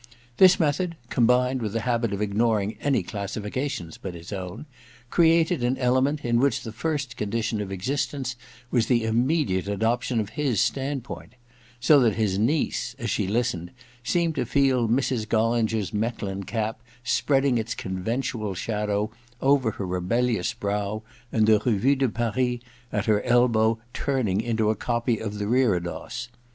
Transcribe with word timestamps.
This 0.37 0.59
method, 0.59 0.95
combined 1.11 1.61
with 1.61 1.73
the 1.73 1.81
habit 1.81 2.11
of 2.11 2.23
ignoring 2.23 2.75
any 2.81 3.03
classifications 3.03 3.99
but 3.99 4.15
his 4.15 4.33
own, 4.33 4.65
created 5.11 5.63
an 5.63 5.77
element 5.77 6.25
in 6.25 6.39
which 6.39 6.63
the 6.63 6.71
first 6.71 7.15
condition 7.15 7.61
of 7.61 7.71
existence 7.71 8.35
was 8.71 8.87
the 8.87 9.03
immediate 9.05 9.67
adoption 9.67 10.19
of 10.19 10.29
his 10.29 10.59
standpoint; 10.59 11.33
so 11.79 11.99
that 11.99 12.15
his 12.15 12.39
niece, 12.39 12.95
as 12.97 13.11
she 13.11 13.27
listened, 13.27 13.69
seemed 14.03 14.33
to 14.33 14.45
feel 14.47 14.87
Mrs. 14.89 15.27
Gollinger 15.29 15.83
's 15.83 15.93
Mechlin 15.93 16.47
cap 16.47 16.81
spreading 17.03 17.59
its 17.59 17.75
conventual 17.75 18.55
shadow 18.55 19.11
over 19.39 19.69
her 19.69 19.85
rebel 19.85 20.23
lious 20.25 20.51
brow 20.59 21.03
and 21.31 21.45
the 21.45 21.59
Revue 21.63 21.95
de 21.95 22.09
Paris 22.09 22.57
at 22.91 23.05
her 23.05 23.21
elbow 23.21 23.77
turning 23.93 24.41
into 24.41 24.71
a 24.71 24.75
copy 24.75 25.19
of 25.19 25.37
the 25.37 25.45
Reredos. 25.45 26.29